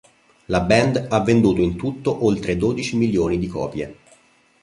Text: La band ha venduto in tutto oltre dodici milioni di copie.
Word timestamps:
La 0.47 0.61
band 0.61 1.05
ha 1.11 1.19
venduto 1.19 1.61
in 1.61 1.75
tutto 1.75 2.25
oltre 2.25 2.57
dodici 2.57 2.97
milioni 2.97 3.37
di 3.37 3.45
copie. 3.45 3.97